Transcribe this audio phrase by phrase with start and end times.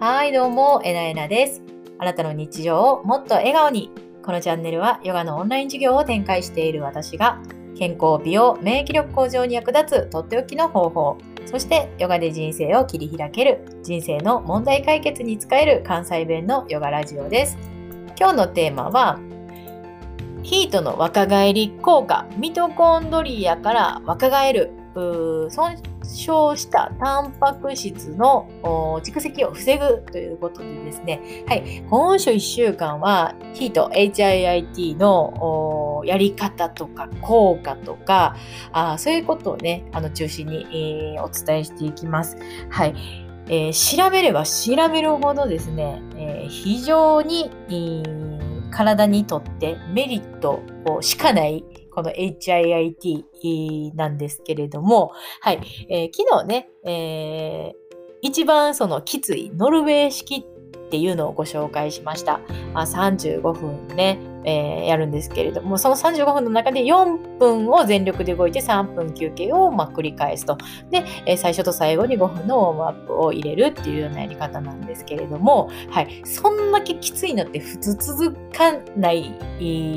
[0.00, 1.62] はい、どうも、えなえなです。
[1.98, 3.90] あなたの日常をもっと笑顔に。
[4.22, 7.38] このチャンネルはヨガのオンライン授業を展開している私が、
[7.76, 17.58] 健康、美容、免疫力向上に役立つとっておきの方法、そしてヨガで人生を切り開ける、人生の問題解決に使える関西弁のヨガラジオです。
[18.18, 19.20] 今日のテーマは、
[20.42, 24.70] ヒートの若返り効果、ミトコンドリアから若返る、
[26.20, 28.48] 傷したタンパク質の
[29.02, 38.36] 蓄積を防ぐということでですね、はい、今週1週間はヒート HIIT のやり方とか効果とか
[38.72, 40.66] あそういうことをねあの中心に、
[41.16, 42.36] えーお伝えしていきます。
[42.70, 42.94] はい。
[43.48, 50.62] えー調べれば調べるほどですね、えー非常に、えー体にとってメリット
[51.00, 51.64] しかない
[52.02, 57.80] この HIIT なんですけれども、はい、えー昨日ね、えー
[58.22, 62.40] 一番そのきついノルウェー式っていうのをご紹介しました。
[62.74, 70.56] あ35分ね、えーやるんですけれども、その35分の中で4分を全力で動いて3分休憩をま繰り返すと。
[70.90, 79.34] で、えー最初と最後に5分のウォームアップを入れるっていうようなやり方なんですけれども、はい、そんだけきついのって普通続かない、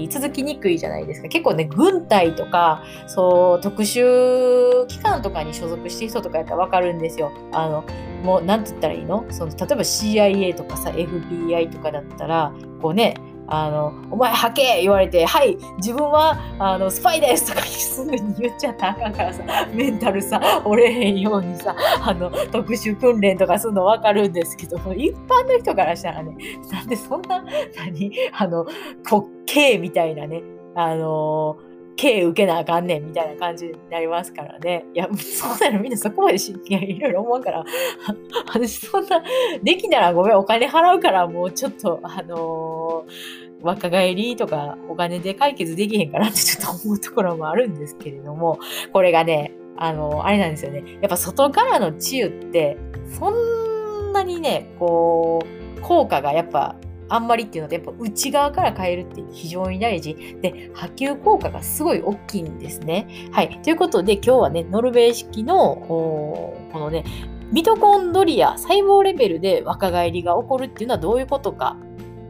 [0.09, 1.27] 続きにくいじゃないですか。
[1.27, 7.31] 結構ね、軍隊とか、そう、特殊機関とかに所属してる人とかやったらわかるんですよ。
[7.51, 7.83] あの、
[8.23, 9.25] もう、なんて言ったらいいの？
[9.29, 13.15] その、例えば CIA とかさ、FBI とかだったら、こうね、
[13.53, 26.35] あの、お前吐け言われて、はい、自分は、あの、スパイですとか すぐに言っちゃったらあかんからさ、メンタルさ、折れへんようにさ、あの、特殊訓練とかするのわかるんですけど、一般の人からしたらね、
[26.71, 27.43] なんでそんな、
[27.77, 28.65] 何、あの、
[29.07, 30.41] こう、刑みたいなね、
[30.75, 31.57] あの
[31.95, 34.85] 刑受けなあかんねんみたいな感じになりますからね。
[34.93, 37.63] いや、そうなのみんなそこまで真剣いろいろ思うから、
[38.51, 39.21] 私そんな、
[39.61, 48.59] できたらごめん、お金払うからもうちょっと、あのー若返りとかお金で解決できへんかなってちょっと思うところもあるんですけれども、
[48.91, 50.83] これがね、あのあれなんですよね。
[51.01, 52.77] やっぱ外からの治癒って、
[53.17, 55.41] そんなにね、こ
[55.77, 56.75] う、効果がやっぱ
[57.09, 60.15] あんまりっていうので、やっぱ内側から変えるって非常に大事。
[60.41, 63.07] で、波及効果がすごい大きいんですね。
[63.31, 63.61] はい。
[63.63, 67.03] ということで、今日はね、ノルウェー式の、ーこのね、
[67.51, 71.77] ミトコンドリア、細胞レベルで若返りが起こるっていうのはどういうことか。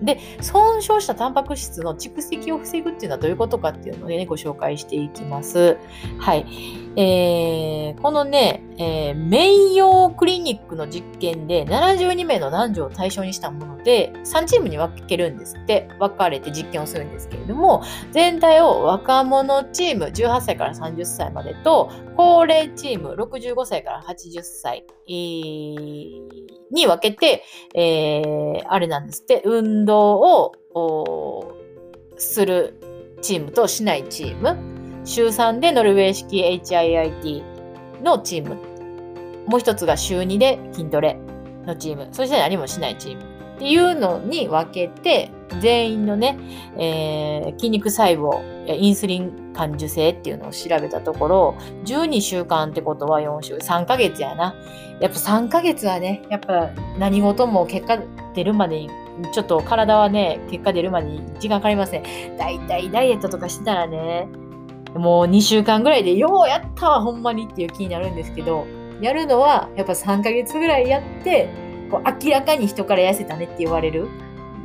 [0.03, 5.77] で、損傷したタンパク質の蓄積を防ぐっていうのはどういうことかっていうのでね、ご紹介していきます。
[6.19, 6.45] はい。
[6.95, 27.43] えーこのね、えーメイヨークリニックの実験で72名の男女を対象にしたもので、3チームに分けるんですって、分かれて実験をするんですけれども、全体を若者チーム18歳から30歳までと、高齢チーム65歳から80歳、に分けて、
[27.75, 31.53] えーあれなんですって、運動を
[32.17, 32.79] する
[33.21, 34.57] チームとしないチーム、
[35.05, 37.52] 週3でノルウェー式 HIIT
[38.03, 38.57] のチーム、
[39.47, 41.17] もう一つが週2で筋トレ
[41.65, 43.23] のチーム、そして何もしないチーム
[43.55, 45.31] っていうのに分けて、
[45.61, 46.37] 全員のね、
[46.77, 51.55] えー筋肉細胞、インスリン感受性っていうのを調べたところ、
[51.85, 54.55] 12週間ってことは4週、3ヶ月やな。
[54.99, 57.99] やっぱ3ヶ月はね、やっぱ何事も結果
[58.33, 58.89] 出るまでに、
[59.31, 62.35] ちょっと体はね、結果出るまでに時間かかりますね。
[62.37, 64.27] だいたいダイエットとかしてたらね、
[64.95, 68.65] もう2週間ぐらいで、ようやったわ、ほんまにっていう気になるんですけど、
[69.01, 71.49] やるのはやっぱ3ヶ月ぐらいやって、
[71.89, 74.07] こう明らかに人から痩せたねって言われる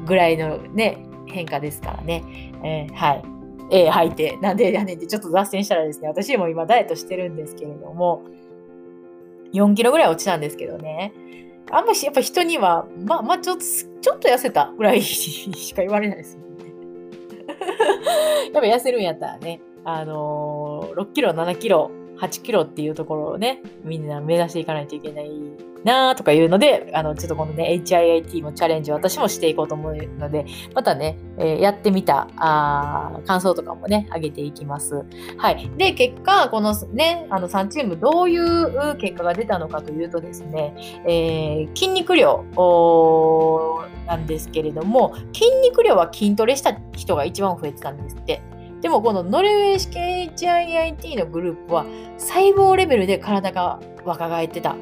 [0.07, 2.53] ぐらいのね、変化ですからね。
[2.63, 3.23] えーはい。
[3.71, 8.23] えー、はいて、なんでやねんってちょっと脱線したらですね、私も今ダイエットしてるんですけれども、
[9.53, 11.13] 4キロぐらい落ちたんですけどね。
[11.71, 16.65] あんまし、やっぱ人には、まあ、まあ、ちょっと、ちょっと痩せたぐらいしか言われないですもんね。
[18.53, 25.31] やっぱ痩せるんやったらね、あのー6キロ、7キロ、8キロっていうところをね、みんな目指していかないといけない
[25.85, 30.45] なとかいうので、あの、ちょっとこのね、HIIT もチャレンジを私もしていこうと思うので、
[30.75, 35.05] またね、えーやってみたあ感想とかもね、上げていきます。
[35.37, 35.71] はい。
[35.79, 40.75] で、結果、このね、あの3チームどういう結果が出たのかというとですね、
[41.07, 42.45] えー筋肉量
[44.07, 48.43] なんですけれども、筋肉量は筋トレした人が一番増えてたんですって。
[48.81, 51.85] でもこのノルウェー式 HIIT のグループは
[52.17, 54.77] 細胞レベルで体が若返ってたっ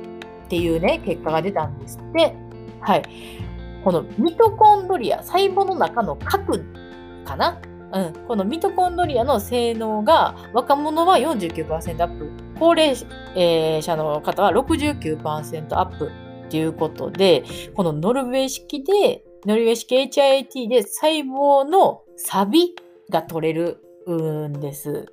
[0.49, 2.35] ていうね、結果が出たんですって。
[2.81, 3.03] はい。
[3.83, 6.65] このミトコンドリア、細胞の中の核
[7.25, 7.61] かな？
[7.93, 12.97] うん、このミトコンドリアの性能が若者は49%アップ、高齢、
[13.81, 16.11] 者の方は69%アップ
[16.47, 17.45] っていうことで、
[17.75, 22.75] このノルウェー式で、ノルウェー式 HIIT で細胞のサビ
[23.09, 23.83] が取れる
[24.13, 25.07] んです。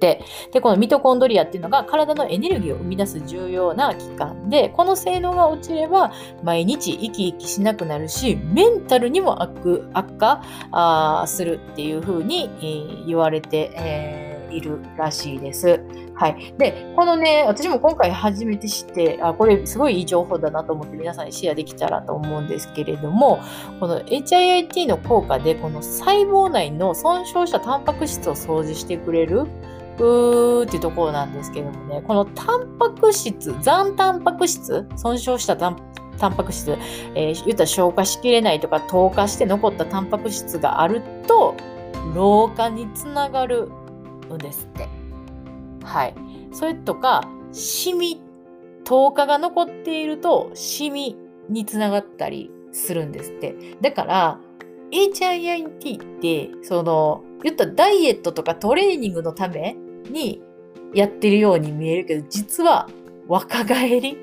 [0.00, 6.12] でこのミトコンドリアっていうのが体のエネルギーを生み出す重要な器官でこの性能が落ちれば
[6.42, 10.42] 毎日生き生きしなくなるしメンタルにも悪悪化
[11.26, 12.50] するっていうふうに、
[13.06, 15.80] 言われて、えーいるらしいです。
[16.14, 16.54] はい。
[16.58, 23.40] で、このね、私も今回初めて知って、あ、これすごいいい情報だなと思って皆さんにシェアできたらと思うんですけれども、
[23.78, 29.46] この HIIT の効果で、この細胞内の損傷したタンパク質を掃除してくれる
[29.98, 35.76] うーっていうところなんですけどもね、このタンパク質、残タンパク質、損傷したタン
[36.18, 36.76] タンパク質、
[37.14, 41.56] えー、言ったら消化しきれないとか透過して残ったタンパク質があると
[42.14, 43.70] 老化につながる
[44.36, 44.88] んですって。
[45.84, 46.14] はい。
[46.52, 47.22] それとか、
[47.52, 48.20] シミ、
[48.84, 51.16] 10日が残っていると、シミ
[51.48, 53.54] につながったりするんですって。
[53.80, 54.38] だから、
[54.90, 59.76] HIIT って、その、言ったダイエットとかトレーニングのため
[60.10, 60.42] に
[60.94, 62.88] やってるように見えるけど、実は
[63.28, 64.18] 若返り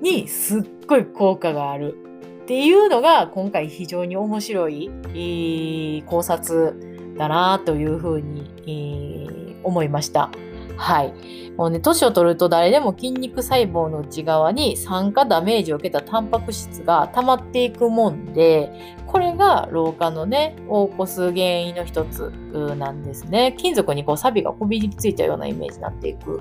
[0.00, 1.96] にすっごい効果がある
[2.44, 10.30] っていうのが今回非常に面白い考察だなというふうに、え、思いました。
[10.76, 11.12] はい。
[11.56, 22.32] もうね、年を取ると誰でも筋肉細胞の内側に酸化ダメージを受けたタンパク質が溜まっていくもんで、これが老化のね、を起こす原因の一つ
[22.76, 23.54] なんですね。
[23.56, 26.40] 金属にこう錆がこびりついたようなイメージになっていく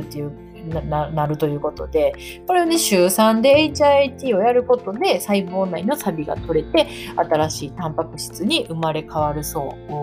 [0.00, 0.32] っていう
[0.82, 2.14] ななるということで、
[2.46, 9.94] これをね、週3で HIT をやることで細胞内の錆が取れて、新しいタンパク質に生まれ変わるそう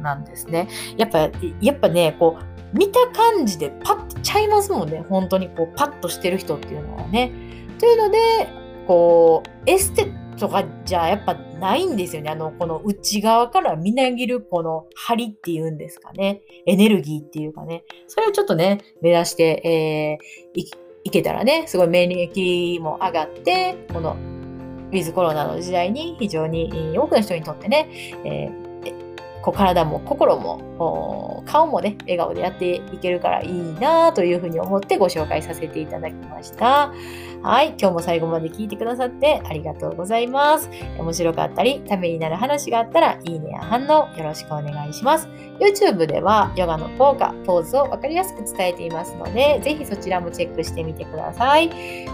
[0.00, 0.68] なんですね。
[0.96, 1.30] やっぱ、
[1.60, 5.04] やっぱね、こう、見た感じでパッとちゃいますもんね。
[5.08, 7.32] 本当にこう、パッとしてる人っていうのはね。
[7.78, 8.18] というので、
[8.86, 12.30] こう、エステとかじゃやっぱないんですよね。
[12.30, 16.42] あの、この内側からみなぎるこの張りっていうんですかね。
[16.66, 17.84] エネルギーっていうかね。
[18.06, 20.18] それをちょっとね、目指して、
[20.54, 20.64] えー、
[21.04, 24.16] いけたらね、すごい免疫も上がって、この
[24.90, 27.88] ウィズコロナの時代に非常に多くの人にとってね、
[28.24, 28.67] えー
[29.42, 36.92] こう体も心も顔もね笑顔でやっていけるからいいなというふうに思ってご紹介させていただきました。
[37.42, 37.68] はい。
[37.78, 40.68] 今日も最後まで聞いてくださってありがとうございます。
[40.98, 45.28] 面白かったり、ためになる話があったら、いいねや反応よろしくお願いします。
[45.60, 51.70] YouTube ではヨガの効果、ポーズをわかりやすく伝えていますので、ぜひそちらもチェックしてみてください。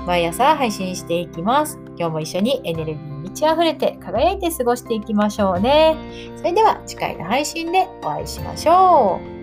[0.06, 1.78] 毎朝配信していきます。
[1.96, 5.96] 今日も一緒にエネルギー満ち溢れて輝いて過ごしていきましょうね。
[6.36, 9.33] それでは次回の配信でお会いしましょう。